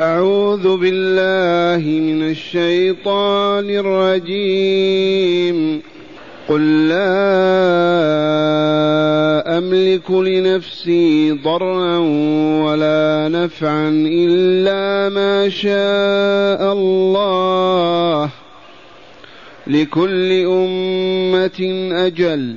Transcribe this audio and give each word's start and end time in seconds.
أعوذ 0.00 0.76
بالله 0.76 2.00
من 2.00 2.30
الشيطان 2.30 3.70
الرجيم. 3.70 5.82
قل 6.48 6.88
لا 6.88 6.96
أملك 9.58 10.10
لنفسي 10.10 11.32
ضرا 11.32 11.98
ولا 12.64 13.28
نفعا 13.28 13.88
إلا 14.06 15.08
ما 15.08 15.48
شاء 15.48 16.72
الله. 16.72 18.30
لكل 19.66 20.32
أمة 20.32 21.88
أجل. 21.92 22.56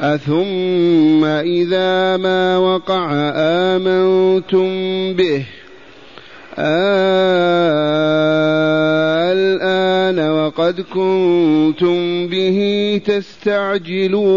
أثم 0.00 1.24
إذا 1.24 2.16
ما 2.16 2.58
وقع 2.58 3.08
آمنتم 3.36 4.68
به. 5.14 5.44
الآن 9.32 10.30
وقد 10.30 10.80
كنتم 10.80 12.26
به 12.26 13.00
تستعجلون. 13.06 14.36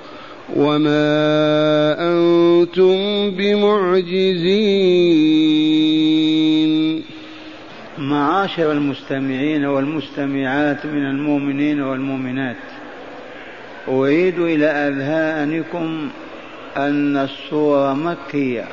وما 0.55 1.95
أنتم 1.99 3.31
بمعجزين 5.71 7.03
معاشر 7.97 8.71
المستمعين 8.71 9.65
والمستمعات 9.65 10.85
من 10.85 11.05
المؤمنين 11.05 11.81
والمؤمنات 11.81 12.55
أعيد 13.89 14.39
إلى 14.39 14.65
أذهانكم 14.65 16.09
أن 16.77 17.17
السورة 17.17 17.93
مكية 17.93 18.65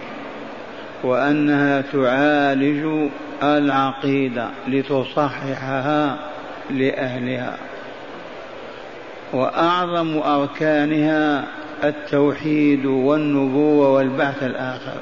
وأنها 1.04 1.80
تعالج 1.80 3.10
العقيدة 3.42 4.48
لتصححها 4.68 6.18
لأهلها 6.70 7.56
وأعظم 9.32 10.18
أركانها 10.18 11.44
التوحيد 11.84 12.86
والنبوة 12.86 13.92
والبعث 13.92 14.42
الآخر. 14.42 15.00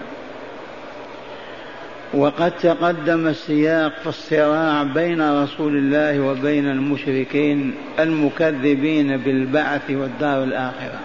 وقد 2.14 2.52
تقدم 2.62 3.26
السياق 3.26 3.92
في 4.02 4.06
الصراع 4.06 4.82
بين 4.82 5.42
رسول 5.42 5.76
الله 5.76 6.20
وبين 6.20 6.70
المشركين 6.70 7.74
المكذبين 7.98 9.16
بالبعث 9.16 9.90
والدار 9.90 10.44
الآخرة. 10.44 11.00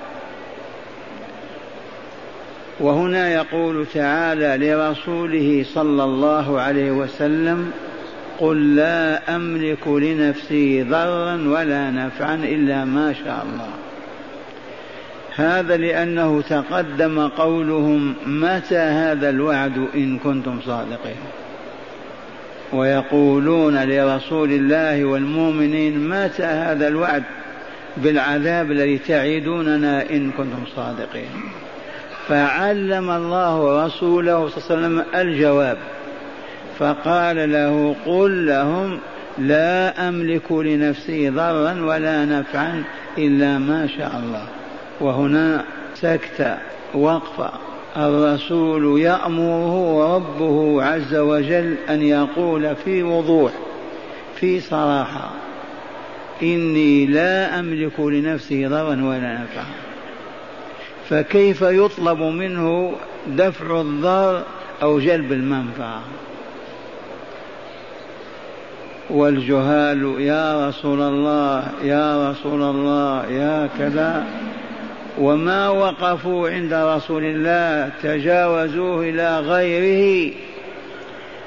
وهنا 2.79 3.33
يقول 3.33 3.85
تعالى 3.93 4.67
لرسوله 4.67 5.65
صلى 5.73 6.03
الله 6.03 6.59
عليه 6.61 6.91
وسلم 6.91 7.71
قل 8.39 8.75
لا 8.75 9.35
أملك 9.35 9.87
لنفسي 9.87 10.83
ضرا 10.83 11.33
ولا 11.33 11.91
نفعا 11.91 12.35
إلا 12.35 12.85
ما 12.85 13.13
شاء 13.13 13.45
الله. 13.53 13.69
هذا 15.35 15.77
لأنه 15.77 16.41
تقدم 16.41 17.27
قولهم 17.27 18.15
متى 18.25 18.77
هذا 18.77 19.29
الوعد 19.29 19.87
إن 19.95 20.17
كنتم 20.17 20.59
صادقين. 20.65 21.21
ويقولون 22.73 23.83
لرسول 23.83 24.51
الله 24.51 25.05
والمؤمنين 25.05 26.09
متى 26.09 26.43
هذا 26.43 26.87
الوعد؟ 26.87 27.23
بالعذاب 27.97 28.71
الذي 28.71 28.97
تعيدوننا 28.97 30.09
إن 30.09 30.31
كنتم 30.31 30.63
صادقين. 30.75 31.29
فعلم 32.27 33.11
الله 33.11 33.85
رسوله 33.85 34.49
صلى 34.49 34.57
الله 34.57 34.87
عليه 34.87 34.87
وسلم 34.87 35.03
الجواب. 35.15 35.77
فقال 36.79 37.51
له 37.51 37.95
قل 38.05 38.47
لهم 38.47 38.99
لا 39.37 40.09
أملك 40.09 40.51
لنفسي 40.51 41.29
ضرا 41.29 41.81
ولا 41.81 42.25
نفعا 42.25 42.83
إلا 43.17 43.57
ما 43.57 43.87
شاء 43.97 44.21
الله. 44.23 44.60
وهنا 45.01 45.65
سكت 45.95 46.57
وقفة 46.93 47.51
الرسول 47.97 49.01
يأمره 49.01 50.15
ربه 50.15 50.83
عز 50.83 51.15
وجل 51.15 51.75
أن 51.89 52.01
يقول 52.01 52.75
في 52.75 53.03
وضوح 53.03 53.51
في 54.35 54.59
صراحة 54.59 55.31
إني 56.43 57.05
لا 57.05 57.59
أملك 57.59 57.99
لنفسي 57.99 58.67
ضرا 58.67 59.03
ولا 59.03 59.33
نفعا. 59.33 59.65
فكيف 61.09 61.61
يطلب 61.61 62.19
منه 62.19 62.93
دفع 63.27 63.81
الضر 63.81 64.43
أو 64.81 64.99
جلب 64.99 65.31
المنفعة؟ 65.31 66.01
والجهال 69.09 70.15
يا 70.21 70.69
رسول 70.69 71.01
الله 71.01 71.63
يا 71.83 72.31
رسول 72.31 72.61
الله 72.61 73.25
يا 73.25 73.69
كذا. 73.79 74.25
وما 75.21 75.69
وقفوا 75.69 76.49
عند 76.49 76.73
رسول 76.73 77.23
الله 77.23 77.91
تجاوزوه 78.03 79.09
إلى 79.09 79.39
غيره. 79.39 80.33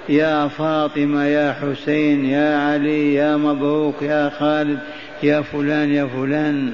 يا 0.09 0.49
فاطمة 0.49 1.25
يا 1.25 1.53
حسين 1.53 2.25
يا 2.25 2.59
علي 2.59 3.15
يا 3.15 3.37
مبروك 3.37 4.03
يا 4.03 4.31
خالد 4.39 4.79
يا 5.23 5.41
فلان 5.41 5.93
يا 5.93 6.07
فلان. 6.07 6.73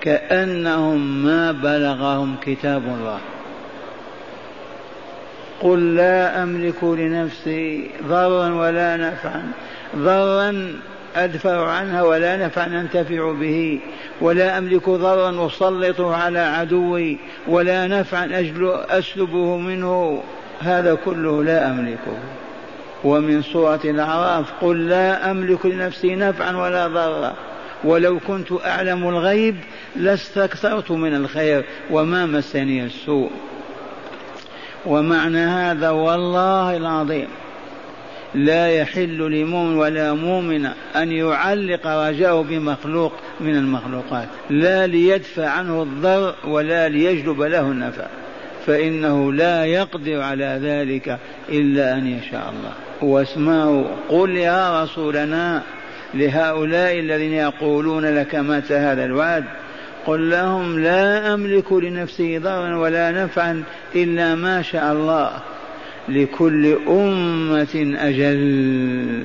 كأنهم 0.00 1.24
ما 1.24 1.52
بلغهم 1.52 2.36
كتاب 2.42 2.82
الله. 2.82 3.18
قل 5.60 5.94
لا 5.94 6.42
أملك 6.42 6.84
لنفسي 6.84 7.90
ضرا 8.08 8.54
ولا 8.54 8.96
نفعا. 8.96 9.52
ضرا 9.96 10.72
أدفع 11.16 11.68
عنها 11.68 12.02
ولا 12.02 12.46
نفعا 12.46 12.66
أنتفع 12.66 13.32
به 13.32 13.80
ولا 14.20 14.58
أملك 14.58 14.88
ضرا 14.88 15.46
أسلطه 15.46 16.14
على 16.14 16.38
عدوي 16.38 17.18
ولا 17.48 17.86
نفعا 17.86 18.50
أسلبه 18.90 19.56
منه. 19.56 20.22
هذا 20.60 20.94
كله 20.94 21.44
لا 21.44 21.70
أملكه. 21.70 22.18
ومن 23.04 23.42
سورة 23.42 23.80
الأعراف 23.84 24.46
قل 24.60 24.88
لا 24.88 25.30
أملك 25.30 25.66
لنفسي 25.66 26.14
نفعا 26.14 26.56
ولا 26.56 26.86
ضرا. 26.86 27.34
ولو 27.84 28.18
كنت 28.18 28.52
أعلم 28.66 29.08
الغيب 29.08 29.56
لاستكثرت 29.96 30.90
من 30.90 31.14
الخير 31.14 31.64
وما 31.90 32.26
مسني 32.26 32.84
السوء. 32.84 33.30
ومعنى 34.86 35.38
هذا 35.38 35.90
والله 35.90 36.76
العظيم. 36.76 37.28
لا 38.34 38.70
يحل 38.70 39.18
لمؤمن 39.18 39.76
ولا 39.76 40.12
مؤمن 40.14 40.66
أن 40.96 41.12
يعلق 41.12 41.86
رجاءه 41.86 42.42
بمخلوق 42.42 43.12
من 43.40 43.56
المخلوقات 43.56 44.28
لا 44.50 44.86
ليدفع 44.86 45.48
عنه 45.48 45.82
الضر 45.82 46.34
ولا 46.44 46.88
ليجلب 46.88 47.40
له 47.40 47.60
النفع 47.60 48.06
فإنه 48.66 49.32
لا 49.32 49.64
يقدر 49.64 50.20
على 50.20 50.60
ذلك 50.62 51.18
إلا 51.48 51.94
أن 51.94 52.06
يشاء 52.06 52.52
الله. 52.58 52.72
واسمعوا 53.10 53.84
قل 54.08 54.36
يا 54.36 54.82
رسولنا 54.82 55.62
لهؤلاء 56.14 56.98
الذين 56.98 57.32
يقولون 57.32 58.04
لك 58.04 58.34
متى 58.34 58.74
هذا 58.74 59.04
الوعد 59.04 59.44
قل 60.06 60.30
لهم 60.30 60.78
لا 60.78 61.34
أملك 61.34 61.72
لنفسي 61.72 62.38
ضرا 62.38 62.76
ولا 62.76 63.10
نفعا 63.10 63.62
إلا 63.94 64.34
ما 64.34 64.62
شاء 64.62 64.92
الله. 64.92 65.30
لكل 66.08 66.78
أمة 66.88 67.96
أجل. 67.98 69.22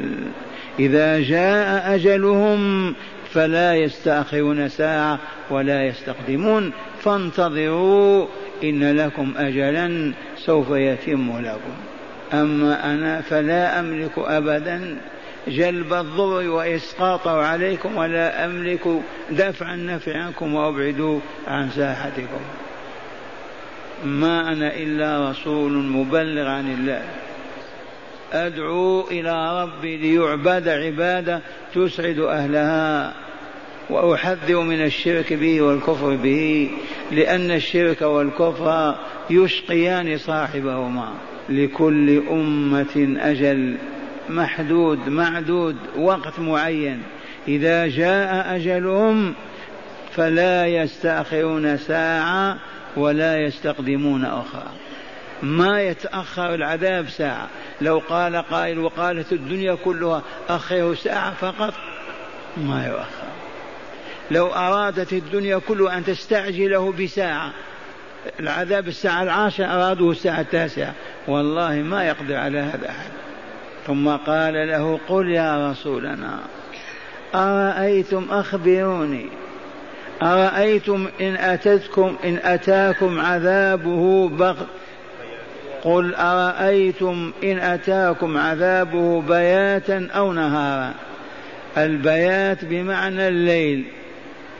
إذا 0.79 1.19
جاء 1.19 1.95
أجلهم 1.95 2.93
فلا 3.31 3.75
يستأخرون 3.75 4.69
ساعة 4.69 5.19
ولا 5.49 5.85
يستقدمون. 5.85 6.71
فانتظروا 6.99 8.27
إن 8.63 8.95
لكم 8.95 9.33
أجلا 9.37 10.13
سوف 10.37 10.69
يتم 10.69 11.39
لكم. 11.39 11.73
أما 12.33 12.93
أنا 12.93 13.21
فلا 13.21 13.79
أملك 13.79 14.11
أبدا 14.17 14.97
جلب 15.47 15.93
الضر 15.93 16.49
وإسقاطه 16.49 17.41
عليكم 17.45 17.97
ولا 17.97 18.45
أملك 18.45 18.87
دفع 19.31 19.73
النفع 19.73 20.17
عنكم 20.17 20.53
وأبعد 20.53 21.19
عن 21.47 21.69
ساحتكم. 21.69 22.66
ما 24.05 24.51
أنا 24.51 24.75
إلا 24.75 25.29
رسول 25.29 25.71
مبلغ 25.71 26.47
عن 26.47 26.71
الله. 26.71 27.01
أدعو 28.33 29.07
إلى 29.11 29.63
ربي 29.63 29.97
ليعبد 29.97 30.67
عبادة 30.67 31.41
تسعد 31.75 32.19
أهلها 32.19 33.13
وأحذر 33.89 34.61
من 34.61 34.83
الشرك 34.83 35.33
به 35.33 35.61
والكفر 35.61 36.15
به 36.15 36.69
لأن 37.11 37.51
الشرك 37.51 38.01
والكفر 38.01 38.95
يشقيان 39.29 40.17
صاحبهما. 40.17 41.13
لكل 41.49 42.23
أمة 42.29 43.17
أجل 43.19 43.77
محدود 44.29 45.09
معدود 45.09 45.75
وقت 45.97 46.39
معين. 46.39 47.03
إذا 47.47 47.87
جاء 47.87 48.55
أجلهم 48.55 49.33
فلا 50.17 50.67
يستأخرون 50.67 51.77
ساعة 51.77 52.57
ولا 52.95 53.37
يستقدمون 53.37 54.25
أخرى. 54.25 54.71
ما 55.43 55.81
يتأخر 55.81 56.53
العذاب 56.53 57.09
ساعة. 57.09 57.47
لو 57.81 58.01
قال 58.09 58.35
قائل 58.35 58.79
وقالت 58.79 59.33
الدنيا 59.33 59.75
كلها 59.75 60.21
أخره 60.49 60.93
ساعة 60.93 61.33
فقط 61.33 61.73
ما 62.57 62.87
يؤخر. 62.87 63.27
لو 64.31 64.47
أرادت 64.47 65.13
الدنيا 65.13 65.57
كلها 65.67 65.97
أن 65.97 66.05
تستعجله 66.05 66.91
بساعة 66.91 67.53
العذاب 68.39 68.87
الساعة 68.87 69.23
العاشرة 69.23 69.65
أرادوه 69.65 70.11
الساعة 70.11 70.41
التاسعة. 70.41 70.93
والله 71.27 71.75
ما 71.75 72.07
يقدر 72.07 72.35
على 72.35 72.59
هذا 72.59 72.89
أحد. 72.89 73.11
ثم 73.87 74.09
قال 74.09 74.53
له 74.53 74.99
قل 75.07 75.29
يا 75.31 75.71
رسولنا 75.71 76.39
أرأيتم 77.35 78.27
أخبروني؟ 78.29 79.29
أرأيتم 80.21 81.07
إن 81.21 81.35
أتتكم 81.35 82.15
إن 82.23 82.39
أتاكم 82.43 83.19
عذابه 83.19 84.29
بغت 84.29 84.67
قل 85.83 86.15
أرأيتم 86.15 87.31
إن 87.43 87.59
أتاكم 87.59 88.37
عذابه 88.37 89.21
بياتا 89.21 90.07
أو 90.15 90.33
نهارا. 90.33 90.93
البيات 91.77 92.65
بمعنى 92.65 93.27
الليل 93.27 93.83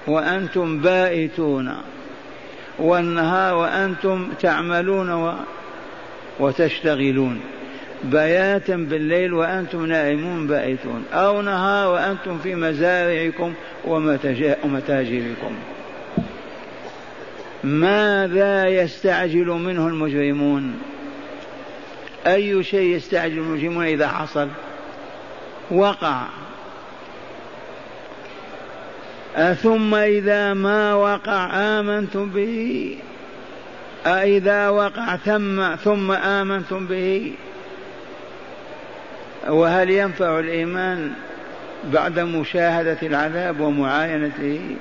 وأنتم 0.07 0.80
بائتون 0.80 1.75
والنهار 2.80 3.56
وأنتم 3.56 4.30
تعملون 4.39 5.36
وتشتغلون. 6.39 7.42
بياتا 8.03 8.75
بالليل 8.75 9.33
وأنتم 9.33 9.85
نائمون 9.85 10.47
بائتون 10.47 11.03
أو 11.13 11.41
نهار 11.41 11.91
وأنتم 11.91 12.39
في 12.39 12.55
مزارعكم 12.55 13.53
ومتاجركم. 13.85 15.55
ماذا 17.63 18.67
يستعجل 18.67 19.45
منه 19.45 19.88
المجرمون؟ 19.88 20.79
أي 22.27 22.63
شيء 22.63 22.95
يستعجل 22.95 23.38
المجرمون 23.38 23.85
إذا 23.85 24.07
حصل؟ 24.07 24.47
وقع. 25.71 26.25
أثم 29.35 29.95
إذا 29.95 30.53
ما 30.53 30.93
وقع 30.93 31.50
آمنتم 31.53 32.29
به؟ 32.29 32.97
أإذا 34.05 34.69
وقع 34.69 35.15
ثم 35.15 35.75
ثم 35.75 36.11
آمنتم 36.11 36.88
به؟ 36.88 37.33
وهل 39.47 39.89
ينفع 39.89 40.39
الإيمان 40.39 41.11
بعد 41.83 42.19
مشاهدة 42.19 42.97
العذاب 43.03 43.59
ومعاينته؟ 43.59 44.75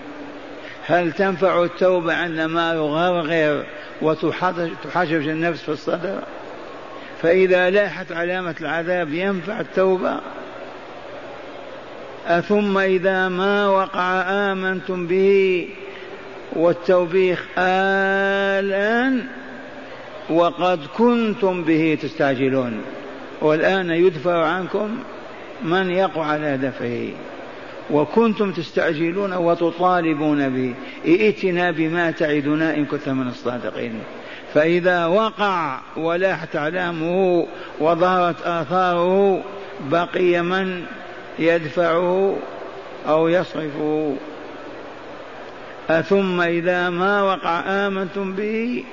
هل 0.86 1.12
تنفع 1.12 1.64
التوبة 1.64 2.14
عندما 2.14 2.74
يغرغر 2.74 3.66
وتحجج 4.02 5.28
النفس 5.28 5.62
في 5.62 5.68
الصدر؟ 5.68 6.18
فإذا 7.22 7.70
لاحت 7.70 8.12
علامة 8.12 8.54
العذاب 8.60 9.14
ينفع 9.14 9.60
التوبة. 9.60 10.20
أثم 12.26 12.78
إذا 12.78 13.28
ما 13.28 13.68
وقع 13.68 14.22
آمنتم 14.52 15.06
به 15.06 15.68
والتوبيخ 16.52 17.44
الآن 17.58 19.26
وقد 20.30 20.80
كنتم 20.96 21.62
به 21.62 21.98
تستعجلون. 22.02 22.80
والآن 23.40 23.90
يدفع 23.90 24.44
عنكم 24.44 24.98
من 25.64 25.90
يقع 25.90 26.24
على 26.24 26.56
دفعه. 26.56 27.08
وكنتم 27.90 28.52
تستعجلون 28.52 29.32
وتطالبون 29.32 30.48
به 30.48 30.74
ائتنا 31.06 31.70
بما 31.70 32.10
تعدنا 32.10 32.74
إن 32.74 32.84
كنت 32.84 33.08
من 33.08 33.28
الصادقين. 33.28 33.94
فإذا 34.54 35.06
وقع 35.06 35.80
ولاحت 35.96 36.56
أعلامه 36.56 37.46
وظهرت 37.80 38.46
آثاره 38.46 39.42
بقي 39.90 40.42
من 40.42 40.82
يدفعه 41.38 42.36
أو 43.08 43.28
يصرفه. 43.28 44.16
أثم 45.90 46.40
إذا 46.40 46.90
ما 46.90 47.22
وقع 47.22 47.60
آمنتم 47.60 48.32
به؟ 48.32 48.84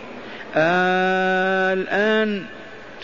الآن 1.74 2.46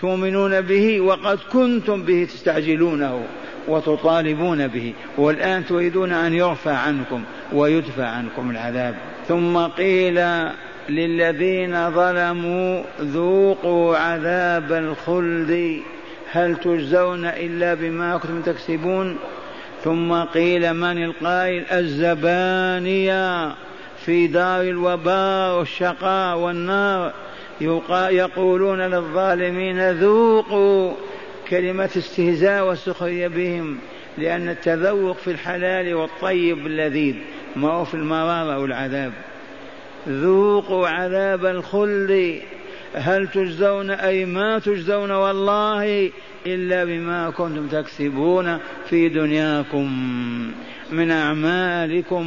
تؤمنون 0.02 0.62
به 0.62 1.02
وقد 1.02 1.40
كنتم 1.54 2.04
به 2.04 2.26
تستعجلونه 2.26 3.22
وتطالبون 3.68 4.68
به 4.68 4.94
والآن 5.18 5.66
تريدون 5.66 6.12
أن 6.12 6.34
يرفع 6.34 6.72
عنكم 6.72 7.24
ويدفع 7.54 8.06
عنكم 8.06 8.52
العذاب. 8.52 8.96
ثم 9.28 9.58
قيل 9.58 10.20
للذين 10.90 11.92
ظلموا 11.92 12.84
ذوقوا 13.02 13.98
عذاب 13.98 14.72
الخلد 14.72 15.82
هل 16.32 16.56
تجزون 16.56 17.26
إلا 17.26 17.74
بما 17.74 18.18
كنتم 18.18 18.42
تكسبون؟ 18.42 19.18
ثم 19.84 20.14
قيل 20.14 20.74
من 20.74 21.04
القائل؟ 21.04 21.66
الزبانية 21.72 23.56
في 24.06 24.28
دار 24.28 24.62
الوباء 24.62 25.58
والشقاء 25.58 26.38
والنار. 26.38 27.14
يقولون 27.62 28.82
للظالمين 28.82 29.92
ذوقوا 29.92 30.94
كلمة 31.50 31.90
استهزاء 31.98 32.72
وسخرية 32.72 33.28
بهم 33.28 33.78
لأن 34.18 34.50
التذوق 34.50 35.18
في 35.18 35.32
الحلال 35.32 35.94
والطيب 35.94 36.68
اللذيذ 36.68 37.16
ما 37.56 37.72
هو 37.72 37.86
في 37.86 37.94
المرارة 37.94 38.60
والعذاب 38.60 39.14
ذوقوا 40.08 40.88
عذاب 40.88 41.46
الخلد 41.46 42.42
هل 42.94 43.28
تجزون 43.28 43.92
أي 43.92 44.26
ما 44.26 44.60
تجزون 44.60 45.12
والله 45.12 46.12
إلا 46.46 46.86
بما 46.86 47.30
كنتم 47.30 47.68
تكسبون 47.68 48.58
في 48.90 49.10
دنياكم 49.10 49.92
من 50.92 51.12
أعمالكم 51.12 52.26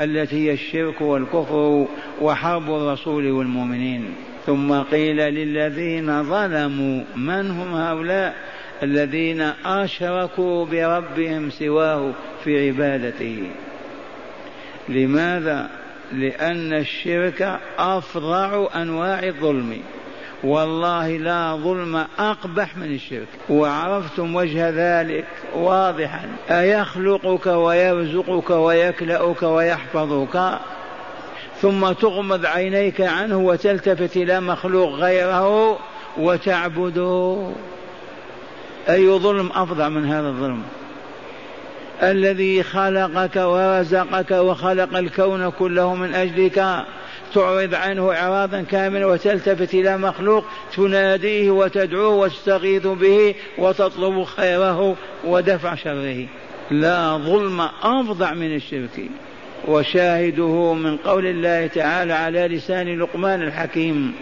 التي 0.00 0.36
هي 0.48 0.52
الشرك 0.52 1.00
والكفر 1.00 1.86
وحرب 2.20 2.70
الرسول 2.70 3.30
والمؤمنين. 3.30 4.14
ثم 4.48 4.82
قيل 4.82 5.16
للذين 5.16 6.22
ظلموا 6.22 7.04
من 7.16 7.50
هم 7.50 7.74
هؤلاء 7.74 8.34
الذين 8.82 9.40
أشركوا 9.64 10.66
بربهم 10.66 11.50
سواه 11.50 12.12
في 12.44 12.68
عبادته؟ 12.68 13.50
لماذا؟ 14.88 15.70
لأن 16.12 16.72
الشرك 16.72 17.60
أفظع 17.78 18.66
أنواع 18.74 19.22
الظلم. 19.22 19.80
والله 20.44 21.16
لا 21.16 21.56
ظلم 21.56 22.04
أقبح 22.18 22.76
من 22.76 22.94
الشرك. 22.94 23.28
وعرفتم 23.50 24.34
وجه 24.34 24.70
ذلك 24.70 25.26
واضحا. 25.54 26.28
أيخلقك 26.50 27.46
ويرزقك 27.46 28.50
ويكلأك 28.50 29.42
ويحفظك؟ 29.42 30.58
ثم 31.62 31.92
تغمض 31.92 32.46
عينيك 32.46 33.00
عنه 33.00 33.38
وتلتفت 33.38 34.16
إلى 34.16 34.40
مخلوق 34.40 34.92
غيره 34.92 35.78
وتعبده 36.18 37.50
أي 38.88 39.08
ظلم 39.08 39.50
أفظع 39.54 39.88
من 39.88 40.06
هذا 40.06 40.28
الظلم. 40.28 40.62
الذي 42.02 42.62
خلقك 42.62 43.36
ورزقك 43.36 44.30
وخلق 44.30 44.96
الكون 44.96 45.50
كله 45.50 45.94
من 45.94 46.14
أجلك 46.14 46.84
تعرض 47.34 47.74
عنه 47.74 48.12
إعراضا 48.12 48.62
كاملا 48.62 49.06
وتلتفت 49.06 49.74
إلى 49.74 49.98
مخلوق 49.98 50.44
تناديه 50.76 51.50
وتدعوه 51.50 52.08
وتستغيث 52.08 52.86
به 52.86 53.34
وتطلب 53.58 54.24
خيره 54.24 54.96
ودفع 55.24 55.74
شره. 55.74 56.26
لا 56.70 57.16
ظلم 57.16 57.60
أفظع 57.82 58.34
من 58.34 58.54
الشرك. 58.54 59.10
وشاهده 59.68 60.74
من 60.74 60.96
قول 60.96 61.26
الله 61.26 61.66
تعالى 61.66 62.12
على 62.12 62.48
لسان 62.48 62.98
لقمان 62.98 63.42
الحكيم 63.42 64.14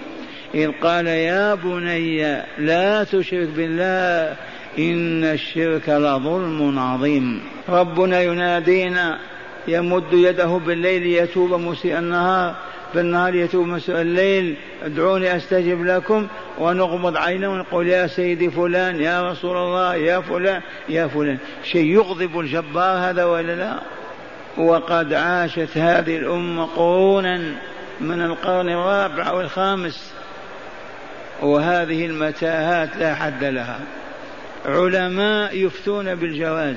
إذ 0.55 0.71
قال 0.83 1.07
يا 1.07 1.55
بني 1.55 2.43
لا 2.59 3.05
تشرك 3.05 3.49
بالله 3.49 4.37
إن 4.79 5.25
الشرك 5.25 5.89
لظلم 5.89 6.79
عظيم. 6.79 7.43
ربنا 7.69 8.23
ينادينا 8.23 9.19
يمد 9.69 10.13
يده 10.13 10.61
بالليل 10.67 11.07
يتوب 11.07 11.53
مسيء 11.53 11.99
النهار 11.99 12.55
بالنهار 12.95 13.35
يتوب 13.35 13.67
مسيء 13.67 14.01
الليل 14.01 14.55
ادعوني 14.85 15.37
أستجب 15.37 15.85
لكم 15.85 16.27
ونغمض 16.59 17.17
عينه 17.17 17.53
ونقول 17.53 17.89
يا 17.89 18.07
سيدي 18.07 18.51
فلان 18.51 19.01
يا 19.01 19.31
رسول 19.31 19.57
الله 19.57 19.95
يا 19.95 20.21
فلان 20.21 20.61
يا 20.89 21.07
فلان. 21.07 21.39
شيء 21.65 21.85
يغضب 21.85 22.41
الجبار 22.41 23.11
هذا 23.11 23.25
ولا 23.25 23.55
لا؟ 23.57 23.96
وقد 24.57 25.13
عاشت 25.13 25.79
هذه 25.79 26.17
الأمة 26.17 26.67
قرونا 26.67 27.55
من 28.01 28.23
القرن 28.23 28.69
الرابع 28.69 29.33
والخامس 29.33 30.13
وهذه 31.43 32.07
المتاهات 32.07 32.97
لا 32.97 33.15
حد 33.15 33.45
لها. 33.45 33.81
علماء 34.67 35.57
يفتون 35.57 36.15
بالجواز. 36.15 36.77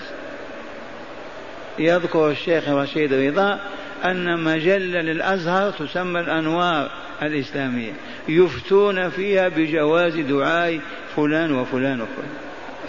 يذكر 1.80 2.32
الشيخ 2.32 2.70
رشيد 2.70 3.14
رضا 3.14 3.60
أن 4.06 4.40
مجلة 4.44 5.02
للأزهر 5.02 5.72
تسمى 5.72 6.20
الأنوار 6.20 6.92
الإسلامية. 7.22 7.92
يفتون 8.28 9.10
فيها 9.10 9.48
بجواز 9.48 10.16
دعاء 10.16 10.80
فلان 11.16 11.52
وفلان 11.52 12.02
وفلان. 12.02 12.30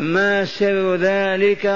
ما 0.00 0.44
سر 0.44 0.94
ذلك؟ 0.94 1.66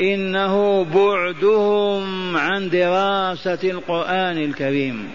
إنه 0.00 0.84
بعدهم 0.84 2.36
عن 2.36 2.68
دراسة 2.70 3.58
القرآن 3.64 4.38
الكريم. 4.38 5.10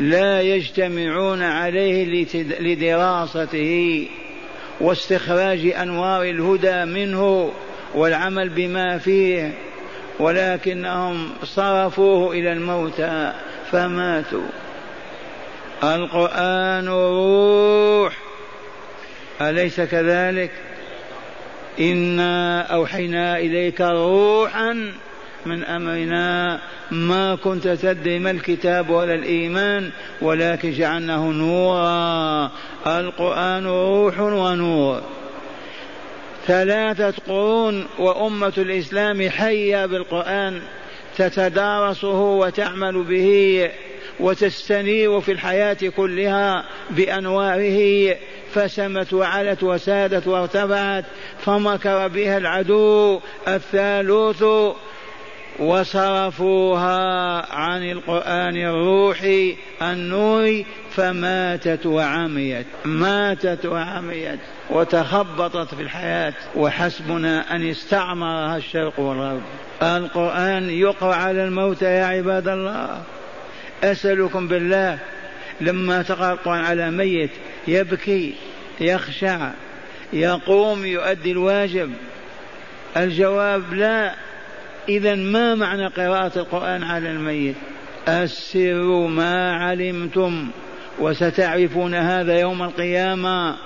لا 0.00 0.40
يجتمعون 0.42 1.42
عليه 1.42 2.26
لدراسته 2.60 4.08
واستخراج 4.80 5.66
أنوار 5.66 6.22
الهدى 6.22 6.84
منه 6.84 7.52
والعمل 7.94 8.48
بما 8.48 8.98
فيه 8.98 9.52
ولكنهم 10.18 11.30
صرفوه 11.44 12.32
إلى 12.32 12.52
الموتى 12.52 13.32
فماتوا. 13.70 14.48
القرآن 15.82 16.88
روح. 16.88 18.16
أليس 19.40 19.80
كذلك؟ 19.80 20.50
انا 21.80 22.60
اوحينا 22.62 23.38
اليك 23.38 23.80
روحا 23.80 24.92
من 25.46 25.64
امرنا 25.64 26.60
ما 26.90 27.34
كنت 27.36 27.68
تدري 27.68 28.18
ما 28.18 28.30
الكتاب 28.30 28.90
ولا 28.90 29.14
الايمان 29.14 29.90
ولكن 30.22 30.72
جعلناه 30.72 31.24
نورا 31.26 32.50
القران 32.86 33.66
روح 33.66 34.20
ونور 34.20 35.02
ثلاثة 36.46 37.14
قرون 37.26 37.86
وأمة 37.98 38.52
الإسلام 38.58 39.30
حية 39.30 39.86
بالقرآن 39.86 40.60
تتدارسه 41.16 42.20
وتعمل 42.20 43.02
به 43.02 43.70
وتستنير 44.20 45.20
في 45.20 45.32
الحياة 45.32 45.76
كلها 45.96 46.64
بأنواره 46.90 48.16
فسمت 48.54 49.12
وعلت 49.12 49.62
وسادت 49.62 50.26
وارتفعت 50.26 51.04
فمكر 51.38 52.08
بها 52.08 52.38
العدو 52.38 53.20
الثالوث 53.48 54.44
وصرفوها 55.58 57.52
عن 57.54 57.90
القرآن 57.90 58.56
الروحي 58.56 59.56
النوري 59.82 60.66
فماتت 60.90 61.86
وعميت 61.86 62.66
ماتت 62.84 63.66
وعميت 63.66 64.38
وتخبطت 64.70 65.74
في 65.74 65.82
الحياة 65.82 66.34
وحسبنا 66.56 67.56
أن 67.56 67.70
استعمرها 67.70 68.56
الشرق 68.56 69.00
والغرب. 69.00 69.42
القرآن 69.82 70.70
يقرأ 70.70 71.14
على 71.14 71.44
الموتى 71.44 71.84
يا 71.84 72.04
عباد 72.04 72.48
الله. 72.48 73.02
أسألكم 73.92 74.48
بالله 74.48 74.98
لما 75.60 76.02
تقرأ 76.02 76.32
القرآن 76.32 76.64
على 76.64 76.90
ميت 76.90 77.30
يبكي 77.68 78.34
يخشع 78.80 79.50
يقوم 80.12 80.84
يؤدي 80.84 81.32
الواجب. 81.32 81.92
الجواب 82.96 83.74
لا. 83.74 84.14
إذا 84.88 85.14
ما 85.14 85.54
معنى 85.54 85.86
قراءة 85.86 86.38
القرآن 86.38 86.82
على 86.82 87.10
الميت؟ 87.10 87.56
السر 88.08 89.06
ما 89.06 89.52
علمتم 89.56 90.48
وستعرفون 90.98 91.94
هذا 91.94 92.40
يوم 92.40 92.62
القيامة 92.62 93.56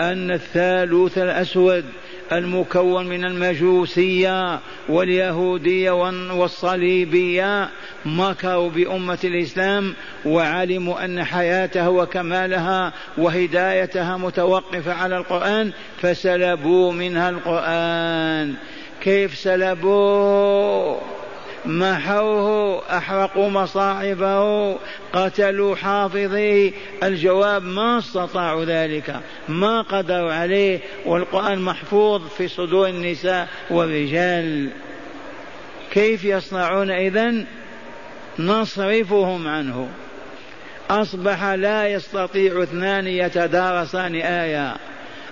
أن 0.00 0.30
الثالوث 0.30 1.18
الأسود. 1.18 1.84
المكون 2.32 3.06
من 3.06 3.24
المجوسية 3.24 4.60
واليهودية 4.88 5.90
والصليبية 6.32 7.68
مكروا 8.06 8.70
بأمة 8.70 9.18
الإسلام 9.24 9.94
وعلموا 10.24 11.04
أن 11.04 11.24
حياتها 11.24 11.88
وكمالها 11.88 12.92
وهدايتها 13.18 14.16
متوقفة 14.16 14.92
على 14.92 15.16
القرآن 15.16 15.72
فسلبوا 16.02 16.92
منها 16.92 17.30
القرآن. 17.30 18.54
كيف 19.00 19.34
سلبوه 19.38 21.00
محوه 21.66 22.82
أحرقوا 22.96 23.50
مصاحفه 23.50 24.78
قتلوا 25.12 25.76
حافظيه 25.76 26.72
الجواب 27.02 27.62
ما 27.62 27.98
استطاعوا 27.98 28.64
ذلك 28.64 29.16
ما 29.48 29.82
قدروا 29.82 30.32
عليه. 30.32 30.80
والقرآن 31.06 31.58
محفوظ 31.58 32.22
في 32.28 32.48
صدور 32.48 32.88
النساء 32.88 33.48
والرجال. 33.70 34.70
كيف 35.90 36.24
يصنعون 36.24 36.90
إذن؟ 36.90 37.46
نصرفهم 38.38 39.48
عنه. 39.48 39.88
أصبح 40.90 41.44
لا 41.44 41.88
يستطيع 41.88 42.62
اثنان 42.62 43.06
يتدارسان 43.06 44.14
آية 44.14 44.76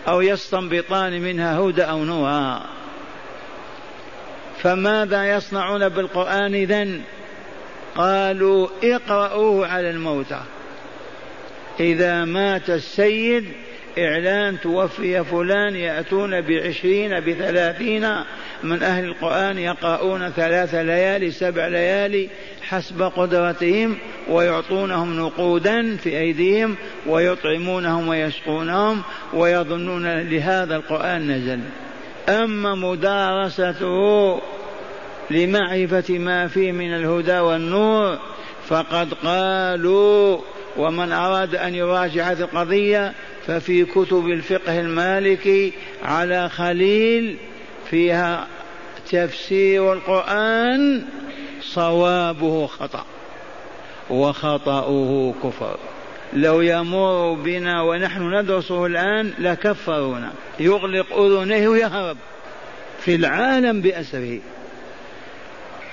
أو 0.09 0.21
يستنبطان 0.21 1.23
منها 1.23 1.59
هدى 1.59 1.83
أو 1.83 2.05
نورا 2.05 2.63
فماذا 4.63 5.37
يصنعون 5.37 5.89
بالقرآن 5.89 6.55
إذن؟ 6.55 7.01
قالوا 7.97 8.69
اقرأوه 8.85 9.67
على 9.67 9.91
الموتى. 9.91 10.41
إذا 11.81 12.25
مات 12.25 12.71
السيد 12.71 13.45
إعلان 13.99 14.61
توفي 14.61 15.25
فلان 15.25 15.77
يأتون 15.77 16.41
بعشرين 16.41 17.21
بثلاثين 17.21 18.11
من 18.63 18.83
أهل 18.83 19.05
القرآن 19.05 19.59
يقرؤون 19.59 20.31
ثلاث 20.31 20.75
ليالي 20.75 21.31
سبع 21.31 21.67
ليالي 21.67 22.29
حسب 22.63 23.03
قدرتهم 23.03 23.97
ويعطونهم 24.29 25.21
نقودا 25.21 25.97
في 25.97 26.19
أيديهم 26.19 26.77
ويطعمونهم 27.07 28.09
ويسقونهم 28.09 29.03
ويظنون 29.33 30.21
لهذا 30.21 30.77
القرآن 30.77 31.31
نزل. 31.31 31.61
أما 32.29 32.75
مدارسته 32.75 34.41
لمعرفة 35.31 36.19
ما 36.19 36.49
فيه 36.49 36.73
من 36.73 36.95
الهدى 36.95 37.39
والنور 37.39 38.19
فقد 38.69 39.15
قالوا 39.15 40.39
ومن 40.77 41.13
أراد 41.13 41.55
أن 41.55 41.75
يراجع 41.75 42.31
هذه 42.31 42.41
القضية 42.41 43.13
ففي 43.47 43.85
كتب 43.85 44.27
الفقه 44.27 44.81
المالكي 44.81 45.73
على 46.05 46.49
خليل 46.49 47.37
فيها 47.91 48.47
تفسير 49.11 49.93
القرآن 49.93 51.05
صوابه 51.61 52.67
خطأ 52.67 53.05
وخطأه 54.11 55.35
كفر. 55.43 55.77
لو 56.35 56.61
يمر 56.61 57.35
بنا 57.35 57.83
ونحن 57.83 58.35
ندرسه 58.35 58.87
الآن 58.87 59.33
لكفرونا 59.39 60.33
يغلق 60.61 61.19
أذنيه 61.19 61.69
ويهرب 61.69 62.17
في 63.01 63.15
العالم 63.15 63.81
بأسره. 63.81 64.39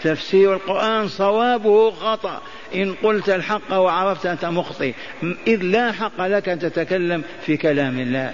تفسير 0.03 0.53
القرآن 0.53 1.07
صوابه 1.07 1.91
خطأ. 1.91 2.41
إن 2.75 2.95
قلت 3.03 3.29
الحق 3.29 3.73
وعرفت 3.73 4.25
أنت 4.25 4.45
مخطئ. 4.45 4.93
إذ 5.47 5.61
لا 5.61 5.91
حق 5.91 6.21
لك 6.21 6.49
أن 6.49 6.59
تتكلم 6.59 7.23
في 7.45 7.57
كلام 7.57 7.99
الله. 7.99 8.33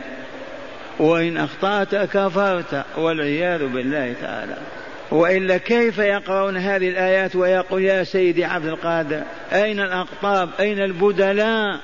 وإن 0.99 1.37
أخطأت 1.37 1.95
كفرت 1.95 2.85
والعياذ 2.97 3.67
بالله 3.67 4.13
تعالى. 4.21 4.57
وإلا 5.11 5.57
كيف 5.57 5.97
يقرؤون 5.97 6.57
هذه 6.57 6.89
الآيات 6.89 7.35
ويقول 7.35 7.83
يا 7.83 8.03
سيدي 8.03 8.45
عبد 8.45 8.65
القادر 8.65 9.23
أين 9.53 9.79
الأقطاب؟ 9.79 10.49
أين 10.59 10.79
البدلاء؟ 10.79 11.79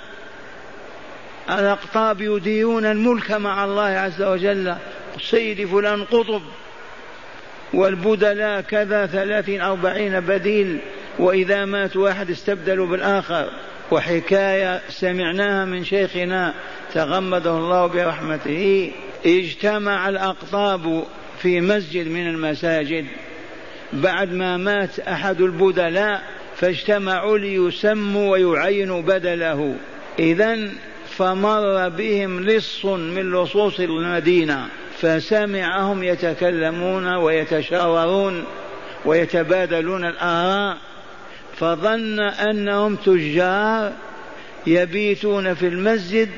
الأقطاب 1.50 2.22
يديرون 2.22 2.86
الملك 2.86 3.32
مع 3.32 3.66
الله 3.66 3.84
عز 3.84 4.22
وجل 4.22 4.76
سيدي 5.22 5.68
فلان 5.68 6.04
قطب 6.04 6.42
والبدلاء 7.74 8.62
كذا 8.62 9.06
ثلاثين 9.06 9.62
أربعين 9.62 10.20
بديل 10.20 10.80
وإذا 11.20 11.66
مات 11.66 11.98
واحد 11.98 12.30
استبدلوا 12.30 12.88
بالآخر. 12.88 13.50
وحكاية 13.92 14.82
سمعناها 14.90 15.66
من 15.66 15.84
شيخنا 15.84 16.54
تغمده 16.94 17.58
الله 17.58 17.86
برحمته. 17.88 18.92
اجتمع 19.26 20.10
الأقطاب 20.10 21.04
في 21.40 21.62
مسجد 21.62 22.08
من 22.08 22.28
المساجد. 22.28 23.06
بعد 23.94 24.34
ما 24.34 24.58
مات 24.58 25.00
أحد 25.00 25.42
البدلاء 25.42 26.24
فاجتمعوا 26.56 27.38
ليسموا 27.38 28.32
ويعينوا 28.32 29.02
بدله. 29.02 29.76
إذا 30.20 30.70
فمر 31.18 31.90
بهم 31.90 32.44
لص 32.44 32.86
من 32.86 33.32
لصوص 33.32 33.80
المدينة 33.80 34.68
فسمعهم 35.02 36.04
يتكلمون 36.04 37.16
ويتشاورون 37.16 38.44
ويتبادلون 39.06 40.06
الآراء 40.06 40.78
فظن 41.56 42.20
أنهم 42.20 42.96
تجار 42.96 43.92
يبيتون 44.68 45.54
في 45.54 45.68
المسجد 45.68 46.30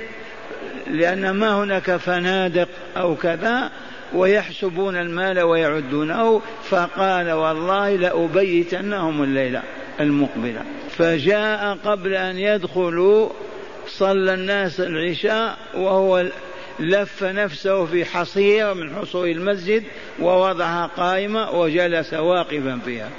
لأن 0.87 1.29
ما 1.31 1.63
هناك 1.63 1.95
فنادق 1.95 2.67
أو 2.97 3.15
كذا 3.15 3.71
ويحسبون 4.13 4.95
المال 4.95 5.39
ويعدونه 5.39 6.41
فقال 6.63 7.31
والله 7.31 7.95
لأبيتنهم 7.95 9.23
الليلة 9.23 9.63
المقبلة. 9.99 10.61
فجاء 10.97 11.77
قبل 11.85 12.13
أن 12.13 12.37
يدخلوا 12.37 13.29
صلى 13.97 14.33
الناس 14.33 14.79
العشاء 14.79 15.57
وهو 15.75 16.25
لف 16.79 17.23
نفسه 17.23 17.85
في 17.85 18.05
حصير 18.05 18.73
من 18.73 18.95
حصور 18.95 19.27
المسجد 19.27 19.83
ووضعها 20.19 20.85
قائمة 20.85 21.51
وجلس 21.51 22.13
واقفا 22.13 22.79
فيها. 22.85 23.09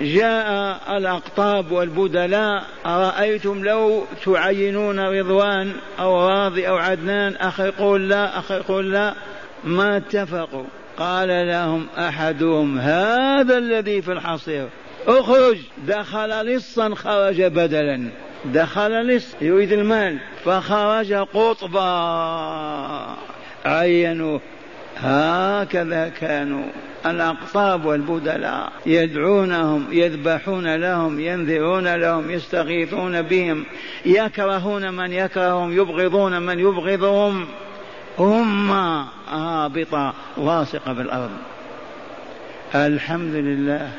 جاء 0.00 0.80
الأقطاب 0.96 1.72
والبدلاء 1.72 2.64
أرأيتم 2.86 3.64
لو 3.64 4.04
تعينون 4.24 5.00
رضوان 5.00 5.72
أو 5.98 6.28
راضي 6.28 6.68
أو 6.68 6.76
عدنان؟ 6.76 7.36
أخ 7.36 7.60
يقول 7.60 8.08
لا 8.08 8.38
أخ 8.38 8.50
يقول 8.50 8.92
لا. 8.92 9.14
ما 9.64 9.96
اتفقوا. 9.96 10.64
قال 10.96 11.28
لهم 11.28 11.86
أحدهم 11.98 12.78
هذا 12.78 13.58
الذي 13.58 14.02
في 14.02 14.12
الحصير 14.12 14.68
اخرج. 15.06 15.58
دخل 15.86 16.46
لصا 16.46 16.94
خرج 16.94 17.42
بدلا. 17.42 18.10
دخل 18.44 19.06
لص 19.06 19.34
يريد 19.40 19.72
المال 19.72 20.18
فخرج 20.44 21.12
قطبا. 21.12 21.84
عينوه 23.64 24.40
هكذا 24.96 26.08
كانوا 26.08 26.64
الأقطاب 27.06 27.84
والبدلاء 27.84 28.72
يدعونهم 28.86 29.86
يذبحون 29.92 30.76
لهم 30.76 31.20
ينذرون 31.20 31.94
لهم 31.94 32.30
يستغيثون 32.30 33.22
بهم. 33.22 33.64
يكرهون 34.06 34.94
من 34.94 35.12
يكرههم 35.12 35.72
يبغضون 35.72 36.42
من 36.42 36.58
يبغضهم. 36.58 37.46
هم 38.18 38.70
هابطة 39.28 40.14
واثقة 40.36 40.92
بالأرض. 40.92 41.30
الحمد 42.74 43.34
لله. 43.34 43.90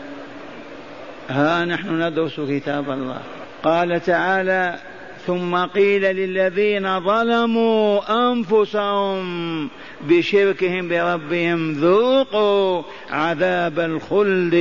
ها 1.30 1.66
نحن 1.66 2.02
ندرس 2.02 2.40
كتاب 2.40 2.90
الله. 2.90 3.22
قال 3.66 4.02
تعالى 4.02 4.80
ثم 5.28 5.56
قيل 5.56 6.02
للذين 6.02 7.00
ظلموا 7.00 8.02
أنفسهم 8.32 9.70
بشركهم 10.10 10.88
بربهم 10.88 11.74
ذوقوا 11.74 12.84
عذاب 13.10 13.80
الخلد 13.80 14.54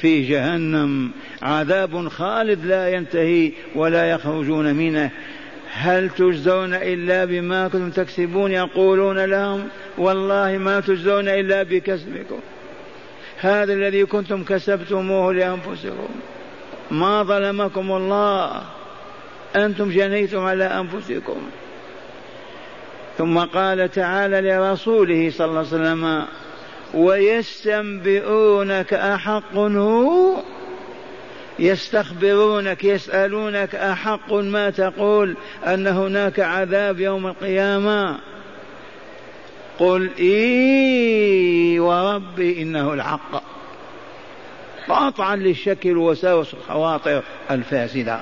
في 0.00 0.22
جهنم. 0.22 1.10
عذاب 1.42 2.08
خالد 2.08 2.66
لا 2.66 2.88
ينتهي 2.88 3.52
ولا 3.74 4.10
يخرجون 4.10 4.74
منه. 4.74 5.10
هل 5.72 6.10
تجزون 6.10 6.74
إلا 6.74 7.24
بما 7.24 7.68
كنتم 7.68 7.90
تكسبون؟ 7.90 8.52
يقولون 8.52 9.24
لهم 9.24 9.68
والله 9.98 10.58
ما 10.58 10.80
تجزون 10.80 11.28
إلا 11.28 11.62
بكسبكم. 11.62 12.40
هذا 13.40 13.72
الذي 13.72 14.04
كنتم 14.04 14.44
كسبتموه 14.44 15.34
لأنفسكم. 15.34 16.08
ما 16.90 17.22
ظلمكم 17.22 17.92
الله. 17.92 18.62
أنتم 19.56 19.90
جنيتم 19.90 20.40
على 20.40 20.64
أنفسكم. 20.64 21.42
ثم 23.18 23.38
قال 23.38 23.90
تعالى 23.90 24.40
لرسوله 24.40 25.30
صلى 25.30 25.46
الله 25.46 25.58
عليه 25.58 25.68
وسلم 25.68 26.24
ويستنبئونك 26.94 28.94
أحق 28.94 29.56
هو؟ 29.56 30.36
يستخبرونك 31.58 32.84
يسألونك 32.84 33.74
أحق 33.74 34.32
ما 34.32 34.70
تقول 34.70 35.36
أن 35.66 35.86
هناك 35.86 36.40
عذاب 36.40 37.00
يوم 37.00 37.26
القيامة. 37.26 38.18
قل 39.78 40.10
إي 40.18 41.78
وربي 41.78 42.62
إنه 42.62 42.92
الحق. 42.92 43.42
قاطعا 44.88 45.36
للشك 45.36 45.78
والوساوس 45.84 46.54
الخواطر 46.54 47.22
الفاسدة. 47.50 48.20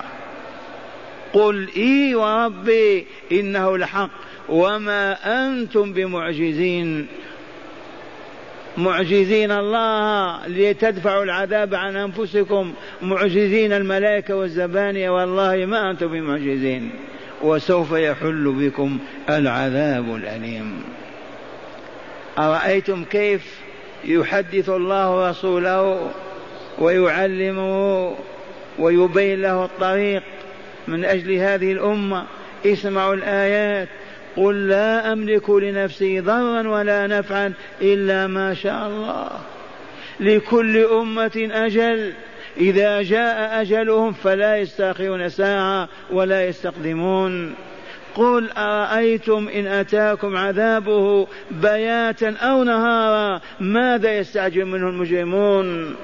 قل 1.33 1.69
إي 1.77 2.15
وربي 2.15 3.07
إنه 3.33 3.75
الحق. 3.75 4.11
وما 4.49 5.13
أنتم 5.25 5.93
بمعجزين. 5.93 7.07
معجزين 8.77 9.51
الله 9.51 10.47
لتدفعوا 10.47 11.25
العذاب 11.25 11.75
عن 11.75 11.97
أنفسكم. 11.97 12.73
معجزين 13.03 13.73
الملائكة 13.73 14.35
والزبانية. 14.35 15.11
والله 15.11 15.67
ما 15.67 15.91
أنتم 15.91 16.07
بمعجزين. 16.07 16.91
وسوف 17.43 17.93
يحل 17.93 18.55
بكم 18.59 18.99
العذاب 19.31 20.15
الأليم. 20.15 20.83
أرأيتم 22.39 23.05
كيف 23.05 23.61
يحدث 24.05 24.69
الله 24.69 25.31
رسوله؟ 25.31 26.11
ويعلمه 26.79 28.15
ويبين 28.79 29.43
له 29.43 29.65
الطريق 29.65 30.23
من 30.89 31.05
أجل 31.05 31.33
هذه 31.33 31.73
الأمة. 31.73 32.25
اسمعوا 32.67 33.15
الآيات. 33.15 33.89
قل 34.37 34.69
لا 34.69 35.13
أملك 35.13 35.51
لنفسي 35.51 36.21
ضرا 36.21 36.69
ولا 36.69 37.07
نفعا 37.07 37.53
إلا 37.83 38.27
ما 38.27 38.55
شاء 38.55 38.87
الله. 38.87 39.31
لكل 40.21 40.79
أمة 40.79 41.49
أجل. 41.53 42.13
إذا 42.57 43.03
جاء 43.03 43.61
أجلهم 43.61 44.13
فلا 44.13 44.57
يستاخرون 44.57 45.29
ساعة 45.29 45.89
ولا 46.11 46.47
يستقدمون. 46.47 47.55
قل 48.15 48.51
أرأيتم 48.51 49.49
إن 49.49 49.67
أتاكم 49.67 50.37
عذابه 50.37 51.27
بياتا 51.51 52.37
أو 52.41 52.65
نهارا؟ 52.65 53.41
ماذا 53.61 54.19
يستعجل 54.19 54.65
منه 54.65 54.89
المجرمون؟ 54.89 55.97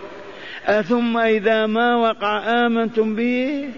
أثم 0.66 1.16
إذا 1.16 1.66
ما 1.66 1.96
وقع 1.96 2.38
آمنتم 2.66 3.14
به؟ 3.14 3.68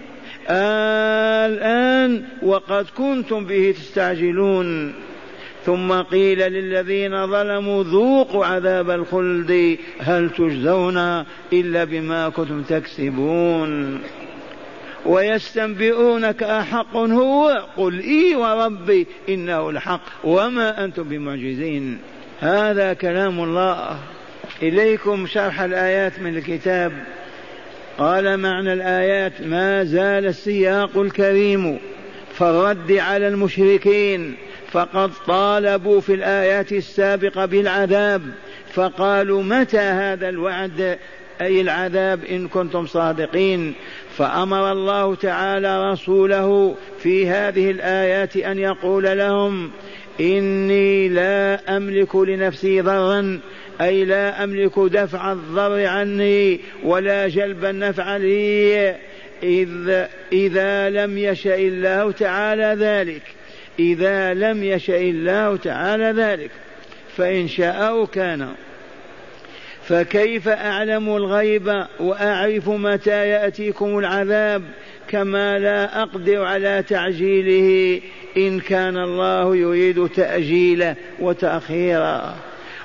الآن 0.49 2.23
وقد 2.43 2.85
كنتم 2.97 3.45
به 3.45 3.75
تستعجلون. 3.77 4.93
ثم 5.65 5.93
قيل 5.93 6.39
للذين 6.39 7.27
ظلموا 7.27 7.83
ذوقوا 7.83 8.45
عذاب 8.45 8.89
الخلد 8.89 9.77
هل 9.99 10.29
تجزون 10.29 10.97
إلا 11.53 11.83
بما 11.83 12.29
كنتم 12.29 12.61
تكسبون؟ 12.63 13.99
ويستنبئونك 15.05 16.43
أحق 16.43 16.97
هو؟ 16.97 17.63
قل 17.77 17.99
إي 17.99 18.35
وربي 18.35 19.07
إنه 19.29 19.69
الحق 19.69 20.01
وما 20.23 20.83
أنتم 20.83 21.03
بمعجزين. 21.03 21.97
هذا 22.39 22.93
كلام 22.93 23.43
الله. 23.43 23.99
إليكم 24.61 25.27
شرح 25.27 25.61
الآيات 25.61 26.19
من 26.19 26.37
الكتاب. 26.37 26.91
قال 27.97 28.37
معنى 28.37 28.73
الآيات 28.73 29.41
ما 29.41 29.83
زال 29.83 30.25
السياق 30.25 30.97
الكريم 30.97 31.79
فالرد 32.33 32.91
على 32.91 33.27
المشركين 33.27 34.35
فقد 34.71 35.11
طالبوا 35.27 36.01
في 36.01 36.13
الآيات 36.13 36.71
السابقة 36.71 37.45
بالعذاب 37.45 38.21
فقالوا 38.73 39.43
متى 39.43 39.77
هذا 39.77 40.29
الوعد؟ 40.29 40.97
أي 41.41 41.61
العذاب 41.61 42.23
إن 42.23 42.47
كنتم 42.47 42.85
صادقين؟ 42.85 43.73
فأمر 44.17 44.71
الله 44.71 45.15
تعالى 45.15 45.91
رسوله 45.91 46.75
في 46.99 47.29
هذه 47.29 47.71
الآيات 47.71 48.37
أن 48.37 48.59
يقول 48.59 49.03
لهم 49.17 49.71
إني 50.19 51.09
لا 51.09 51.77
أملك 51.77 52.15
لنفسي 52.15 52.81
ضرا 52.81 53.39
أي 53.81 54.05
لا 54.05 54.43
أملك 54.43 54.79
دفع 54.79 55.31
الضر 55.31 55.85
عني 55.85 56.59
ولا 56.83 57.27
جلب 57.27 57.65
النفع 57.65 58.17
لي 58.17 58.95
إذ 59.43 60.05
إذا 60.33 60.89
لم 60.89 61.17
يشأ 61.17 61.55
الله 61.55 62.11
تعالى 62.11 62.75
ذلك. 62.79 63.21
إذا 63.79 64.33
لم 64.33 64.63
يشأ 64.63 64.97
الله 64.97 65.55
تعالى 65.57 66.21
ذلك. 66.21 66.51
فإن 67.17 67.47
شاء 67.47 68.05
كان. 68.05 68.47
فكيف 69.83 70.47
أعلم 70.47 71.15
الغيب 71.15 71.85
وأعرف 71.99 72.69
متى 72.69 73.27
يأتيكم 73.29 73.99
العذاب 73.99 74.63
كما 75.07 75.59
لا 75.59 76.01
أقدر 76.01 76.43
على 76.43 76.83
تعجيله 76.89 78.01
إن 78.37 78.59
كان 78.59 78.97
الله 78.97 79.55
يريد 79.55 80.07
تأجيله 80.07 80.95
وتأخيره. 81.19 82.35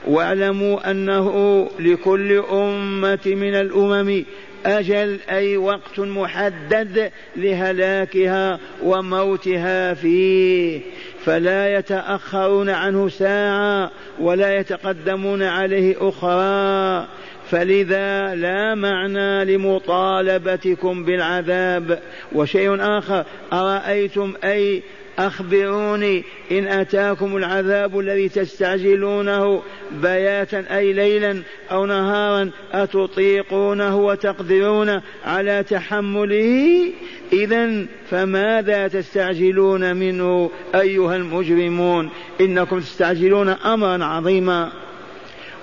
واعلموا 0.06 0.90
أنه 0.90 1.68
لكل 1.78 2.32
أمة 2.52 3.20
من 3.26 3.54
الأمم 3.54 4.24
أجل 4.66 5.18
أي 5.30 5.56
وقت 5.56 6.00
محدد 6.00 7.10
لهلاكها 7.36 8.58
وموتها 8.82 9.94
فيه. 9.94 10.80
فلا 11.24 11.78
يتأخرون 11.78 12.70
عنه 12.70 13.08
ساعة 13.08 13.90
ولا 14.20 14.56
يتقدمون 14.56 15.42
عليه 15.42 15.96
أخرى. 16.00 17.08
فلذا 17.50 18.34
لا 18.34 18.74
معنى 18.74 19.44
لمطالبتكم 19.44 21.04
بالعذاب. 21.04 21.98
وشيء 22.32 22.76
آخر 22.80 23.24
أرأيتم 23.52 24.34
أي 24.44 24.82
أخبروني 25.18 26.24
إن 26.52 26.66
أتاكم 26.66 27.36
العذاب 27.36 27.98
الذي 27.98 28.28
تستعجلونه 28.28 29.62
بياتا 29.92 30.64
أي 30.76 30.92
ليلا 30.92 31.42
أو 31.70 31.86
نهارا 31.86 32.50
أتطيقونه 32.72 33.96
وتقدرون 33.96 35.00
على 35.24 35.64
تحمله؟ 35.70 36.90
إذا 37.32 37.86
فماذا 38.10 38.88
تستعجلون 38.88 39.96
منه 39.96 40.50
أيها 40.74 41.16
المجرمون؟ 41.16 42.10
إنكم 42.40 42.80
تستعجلون 42.80 43.48
أمرا 43.48 44.04
عظيما. 44.04 44.72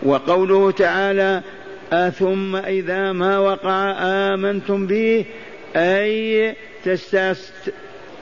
وقوله 0.03 0.71
تعالى 0.71 1.41
أثم 1.93 2.55
إذا 2.55 3.11
ما 3.11 3.39
وقع 3.39 3.91
آمنتم 4.01 4.87
به؟ 4.87 5.25
أي 5.75 6.55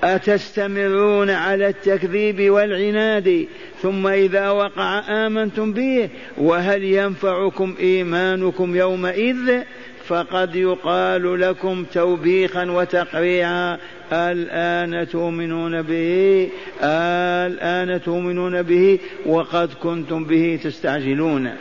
أتستمرون 0.04 1.30
على 1.30 1.68
التكذيب 1.68 2.52
والعناد 2.52 3.48
ثم 3.82 4.08
إذا 4.08 4.50
وقع 4.50 5.00
آمنتم 5.10 5.74
به 5.74 6.10
وهل 6.38 6.84
ينفعكم 6.84 7.76
إيمانكم 7.80 8.76
يومئذ 8.76 9.62
فقد 10.08 10.56
يقال 10.56 11.42
لكم 11.42 11.86
توبيخا 11.94 12.72
وتقريعا 12.72 13.78
الآن 14.12 15.08
تؤمنون 15.08 15.82
به 15.82 16.50
الآن 16.84 18.02
تؤمنون 18.02 18.62
به 18.62 19.00
وقد 19.26 19.74
كنتم 19.74 20.24
به 20.24 20.60
تستعجلون. 20.64 21.52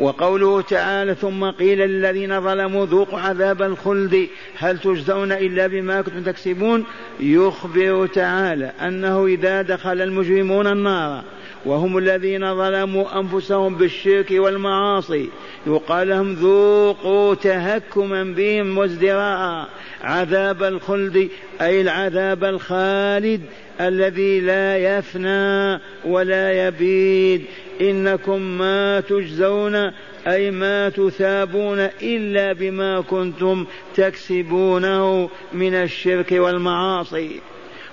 وقوله 0.00 0.60
تعالى 0.60 1.14
ثم 1.14 1.50
قيل 1.50 1.78
للذين 1.78 2.40
ظلموا 2.40 2.86
ذوقوا 2.86 3.18
عذاب 3.18 3.62
الخلد. 3.62 4.28
هل 4.58 4.78
تجزون 4.78 5.32
إلا 5.32 5.66
بما 5.66 6.02
كنتم 6.02 6.22
تكسبون؟ 6.22 6.84
يخبر 7.20 8.06
تعالى 8.06 8.72
أنه 8.80 9.26
إذا 9.26 9.62
دخل 9.62 10.00
المجرمون 10.00 10.66
النار 10.66 11.24
وهم 11.66 11.98
الذين 11.98 12.54
ظلموا 12.54 13.20
أنفسهم 13.20 13.74
بالشرك 13.74 14.30
والمعاصي 14.30 15.28
يقال 15.66 16.08
لهم 16.08 16.32
ذوقوا 16.32 17.34
تهكما 17.34 18.24
بهم 18.24 18.78
وازدراء 18.78 19.68
عذاب 20.02 20.62
الخلد 20.62 21.28
أي 21.60 21.80
العذاب 21.80 22.44
الخالد 22.44 23.40
الذي 23.80 24.40
لا 24.40 24.78
يفنى 24.78 25.80
ولا 26.04 26.66
يبيد. 26.66 27.44
إنكم 27.80 28.42
ما 28.58 29.00
تجزون 29.00 29.92
أي 30.26 30.50
ما 30.50 30.88
تثابون 30.88 31.78
إلا 32.02 32.52
بما 32.52 33.00
كنتم 33.00 33.66
تكسبونه 33.94 35.30
من 35.52 35.74
الشرك 35.74 36.32
والمعاصي. 36.32 37.40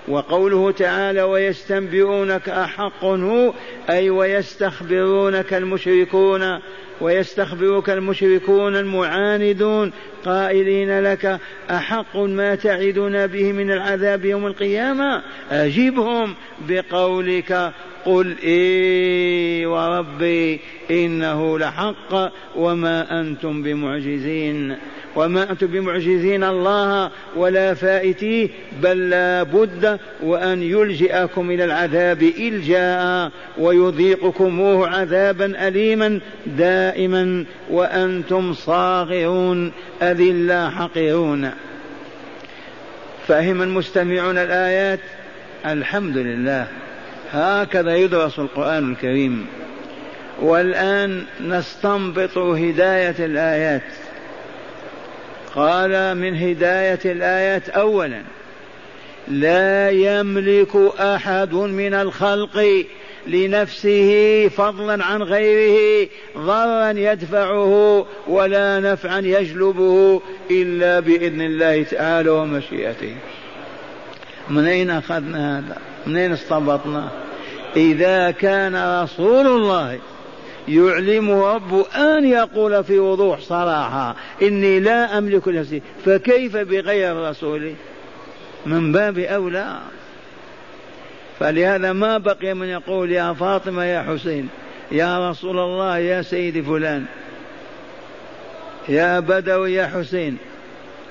وقوله 0.07 0.71
تعالى 0.71 1.21
ويستنبئونك 1.23 2.49
أحق 2.49 3.05
هو 3.05 3.53
أي 3.89 4.09
ويستخبرونك 4.09 5.53
المشركون. 5.53 6.59
ويستخبرك 7.01 7.89
المشركون 7.89 8.75
المعاندون 8.75 9.91
قائلين 10.25 10.99
لك 10.99 11.39
أحق 11.71 12.17
ما 12.17 12.55
تعدنا 12.55 13.25
به 13.25 13.51
من 13.51 13.71
العذاب 13.71 14.25
يوم 14.25 14.47
القيامة؟ 14.47 15.21
أجبهم 15.51 16.35
بقولك 16.69 17.71
قل 18.05 18.35
إي 18.43 19.65
وربي 19.65 20.59
إنه 20.91 21.59
لحق 21.59 22.31
وما 22.55 23.21
أنتم 23.21 23.63
بمعجزين 23.63 24.75
وما 25.15 25.51
أنتم 25.51 25.67
بمعجزين 25.67 26.43
الله 26.43 27.11
ولا 27.35 27.73
فائتيه 27.73 28.49
بل 28.83 29.09
لا 29.09 29.43
بد 29.43 29.99
وأن 30.23 30.63
يلجئكم 30.63 31.51
إلى 31.51 31.65
العذاب 31.65 32.23
إلجاء 32.23 33.31
ويذيقكموه 33.57 34.87
عذابا 34.87 35.67
أليما. 35.67 36.19
دائما 36.45 36.84
وأنتم 37.69 38.53
صاغرون 38.53 39.71
أذلا 40.01 40.69
حقيرون. 40.69 41.51
فهم 43.27 43.61
المستمعون 43.61 44.37
الآيات 44.37 44.99
الحمد 45.65 46.17
لله. 46.17 46.67
هكذا 47.33 47.95
يدرس 47.95 48.39
القرآن 48.39 48.91
الكريم. 48.91 49.47
والآن 50.41 51.23
نستنبط 51.47 52.37
هداية 52.37 53.25
الآيات. 53.25 53.81
قال 55.55 56.17
من 56.17 56.37
هداية 56.37 56.99
الآيات 57.05 57.69
أولا 57.69 58.21
لا 59.27 59.89
يملك 59.89 60.75
أحد 60.99 61.53
من 61.53 61.93
الخلق 61.93 62.85
لنفسه 63.27 64.47
فضلا 64.47 65.05
عن 65.05 65.23
غيره 65.23 66.09
ضرا 66.37 66.89
يدفعه 66.89 68.05
ولا 68.27 68.79
نفعا 68.79 69.19
يجلبه 69.19 70.21
إلا 70.51 70.99
بإذن 70.99 71.41
الله 71.41 71.83
تعالى 71.83 72.29
ومشيئته. 72.29 73.15
من 74.49 74.65
أين 74.67 74.89
أخذنا 74.89 75.59
هذا؟ 75.59 75.77
من 76.07 76.17
أين 76.17 76.31
استنبطنا؟ 76.31 77.09
إذا 77.75 78.31
كان 78.31 79.01
رسول 79.03 79.47
الله 79.47 79.99
يعلم 80.67 81.31
رب 81.31 81.85
أن 81.95 82.25
يقول 82.25 82.83
في 82.83 82.99
وضوح 82.99 83.39
صراحة 83.39 84.15
إني 84.41 84.79
لا 84.79 85.17
أملك 85.17 85.47
نفسي 85.47 85.81
فكيف 86.05 86.57
بغير 86.57 87.29
رسوله؟ 87.29 87.75
من 88.65 88.91
باب 88.91 89.19
أولى. 89.19 89.77
فلهذا 91.39 91.93
ما 91.93 92.17
بقي 92.17 92.53
من 92.53 92.67
يقول 92.67 93.11
يا 93.11 93.33
فاطمة 93.33 93.83
يا 93.83 94.01
حسين 94.01 94.49
يا 94.91 95.29
رسول 95.29 95.59
الله 95.59 95.97
يا 95.97 96.21
سيدي 96.21 96.63
فلان 96.63 97.05
يا 98.89 99.19
بدوي 99.19 99.73
يا 99.73 99.87
حسين. 99.87 100.37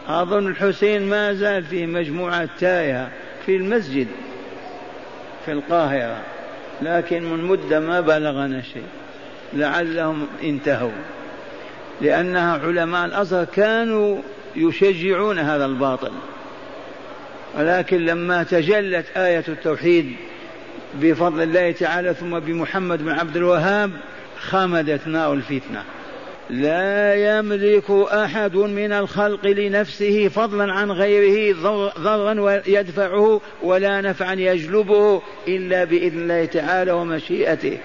أظن 0.09 0.47
الحسين 0.47 1.03
ما 1.11 1.35
زال 1.35 1.65
في 1.65 1.87
مجموعة 1.87 2.49
تايهة 2.61 3.11
في 3.47 3.57
المسجد 3.57 4.07
في 5.45 5.53
القاهرة 5.53 6.17
لكن 6.83 7.23
من 7.25 7.45
مدة 7.45 7.81
ما 7.81 8.01
بلغنا 8.01 8.63
شيء 8.63 8.87
لعلهم 9.53 10.27
انتهوا. 10.43 10.91
لأنها 12.01 12.59
علماء 12.59 13.05
الأزهر 13.07 13.45
كانوا 13.45 14.19
يشجعون 14.57 15.39
هذا 15.39 15.65
الباطل. 15.65 16.13
ولكن 17.59 18.05
لما 18.05 18.43
تجلت 18.43 19.07
آية 19.17 19.45
التوحيد 19.49 20.13
بفضل 20.95 21.43
الله 21.43 21.73
تعالى 21.73 22.15
ثم 22.15 22.39
بمحمد 22.39 23.03
بن 23.03 23.11
عبد 23.11 23.37
الوهاب 23.37 23.91
خمدت 24.39 25.07
نار 25.07 25.33
الفتنة. 25.33 25.83
لا 26.51 27.15
يملك 27.15 27.91
أحد 27.91 28.57
من 28.57 28.93
الخلق 28.93 29.47
لنفسه 29.47 30.29
فضلا 30.29 30.73
عن 30.73 30.91
غيره 30.91 31.57
ضرا 31.99 32.63
يدفعه 32.67 33.41
ولا 33.63 34.01
نفعا 34.01 34.35
يجلبه 34.35 35.23
إلا 35.49 35.85
بإذن 35.85 36.19
الله 36.19 36.45
تعالى 36.45 36.93
ومشيئته. 36.93 37.79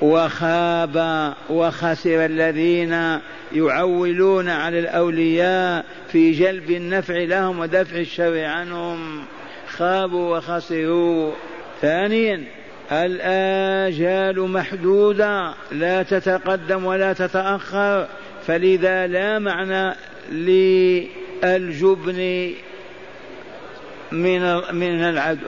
وخاب 0.00 1.34
وخسر 1.50 2.24
الذين 2.24 3.18
يعولون 3.52 4.48
على 4.48 4.78
الأولياء 4.78 5.84
في 6.12 6.32
جلب 6.32 6.70
النفع 6.70 7.14
لهم 7.14 7.58
ودفع 7.58 7.96
الشر 7.96 8.44
عنهم. 8.44 9.24
خابوا 9.68 10.36
وخسروا. 10.36 11.32
ثانيا 11.82 12.44
الآجال 12.92 14.40
محدودة 14.40 15.54
لا 15.72 16.02
تتقدم 16.02 16.84
ولا 16.84 17.12
تتأخر. 17.12 18.06
فلذا 18.46 19.06
لا 19.06 19.38
معنى 19.38 19.94
للجبن 20.32 21.10
من 24.12 24.42
من 24.72 25.04
العبد 25.04 25.38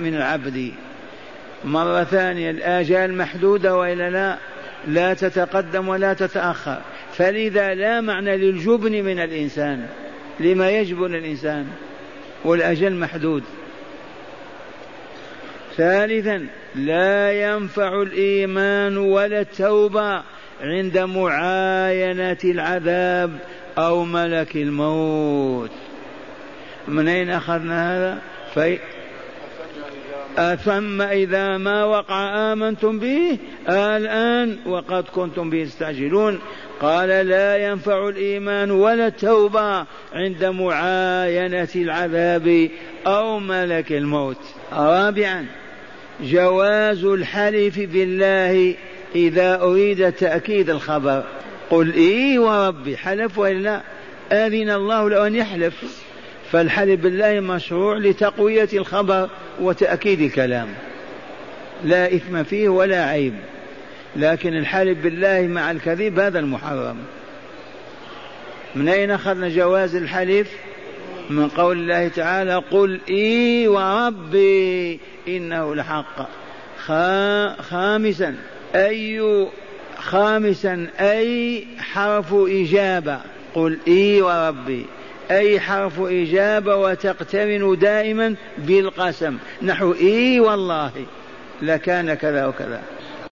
من 0.00 0.14
العبد. 0.14 0.72
مرة 1.64 2.04
ثانية 2.04 2.50
الآجال 2.50 3.14
محدودة 3.14 3.76
وإلا 3.76 4.10
لا؟ 4.10 4.38
لا 4.88 5.14
تتقدم 5.14 5.88
ولا 5.88 6.14
تتأخر. 6.14 6.80
فلذا 7.12 7.74
لا 7.74 8.00
معنى 8.00 8.36
للجبن 8.36 8.92
من 8.92 9.18
الإنسان 9.18 9.86
لما 10.40 10.70
يجبن 10.70 11.14
الإنسان 11.14 11.66
والأجل 12.44 12.94
محدود. 12.94 13.42
ثالثا 15.76 16.46
لا 16.74 17.32
ينفع 17.32 18.02
الإيمان 18.02 18.96
ولا 18.96 19.40
التوبة 19.40 20.22
عند 20.60 20.98
معاينة 20.98 22.38
العذاب 22.44 23.38
أو 23.78 24.04
ملك 24.04 24.56
الموت. 24.56 25.70
من 26.88 27.08
أين 27.08 27.30
أخذنا 27.30 27.96
هذا؟ 27.96 28.18
أثم 30.38 31.02
إذا 31.02 31.56
ما 31.56 31.84
وقع 31.84 32.52
آمنتم 32.52 32.98
به؟ 32.98 33.38
الآن 33.68 34.56
وقد 34.66 35.04
كنتم 35.14 35.50
به 35.50 35.64
تستعجلون 35.64 36.38
قال 36.80 37.08
لا 37.08 37.56
ينفع 37.56 38.08
الإيمان 38.08 38.70
ولا 38.70 39.06
التوبة 39.06 39.86
عند 40.12 40.44
معاينة 40.44 41.68
العذاب 41.76 42.68
أو 43.06 43.38
ملك 43.38 43.92
الموت. 43.92 44.40
رابعا 44.72 45.46
جواز 46.22 47.04
الحلف 47.04 47.78
بالله 47.78 48.74
إذا 49.14 49.60
أريد 49.60 50.12
تأكيد 50.12 50.70
الخبر. 50.70 51.24
قل 51.70 51.92
إي 51.92 52.38
وربي 52.38 52.96
حلف 52.96 53.38
وإلا 53.38 53.80
أذن 54.32 54.70
الله 54.70 55.10
له 55.10 55.26
أن 55.26 55.34
يحلف. 55.34 56.02
فالحلف 56.52 57.00
بالله 57.00 57.40
مشروع 57.40 57.96
لتقوية 57.98 58.68
الخبر. 58.72 59.28
وتأكيد 59.60 60.20
الكلام. 60.20 60.68
لا 61.84 62.14
إثم 62.14 62.42
فيه 62.42 62.68
ولا 62.68 63.04
عيب. 63.04 63.34
لكن 64.16 64.56
الحلف 64.56 64.98
بالله 64.98 65.40
مع 65.42 65.70
الكذب 65.70 66.18
هذا 66.18 66.38
المحرم. 66.38 66.96
من 68.74 68.88
أين 68.88 69.10
أخذنا 69.10 69.48
جواز 69.48 69.96
الحلف؟ 69.96 70.50
من 71.30 71.48
قول 71.48 71.78
الله 71.78 72.08
تعالى 72.08 72.54
قل 72.54 73.00
إي 73.08 73.68
وربي 73.68 75.00
إنه 75.28 75.74
لحق 75.74 76.28
خامسا 77.60 78.34
أي 78.74 79.46
خامسا 79.98 80.86
أي 81.00 81.66
حرف 81.78 82.34
إجابة. 82.34 83.20
قل 83.54 83.78
إي 83.88 84.22
وربي. 84.22 84.86
أي 85.30 85.60
حرف 85.60 86.00
إجابة 86.00 86.76
وتقترن 86.76 87.78
دائما 87.78 88.34
بالقسم. 88.58 89.36
نحو 89.62 89.94
إي 89.94 90.40
والله 90.40 90.92
لكان 91.62 92.14
كذا 92.14 92.46
وكذا. 92.46 92.82